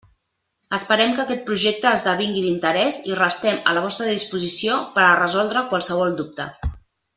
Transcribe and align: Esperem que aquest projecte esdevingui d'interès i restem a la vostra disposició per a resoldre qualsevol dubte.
Esperem 0.77 1.11
que 1.17 1.21
aquest 1.23 1.43
projecte 1.49 1.91
esdevingui 1.97 2.41
d'interès 2.45 2.97
i 3.11 3.19
restem 3.21 3.61
a 3.73 3.77
la 3.79 3.85
vostra 3.85 4.09
disposició 4.15 4.81
per 4.97 5.05
a 5.11 5.15
resoldre 5.23 5.65
qualsevol 5.75 6.19
dubte. 6.25 6.53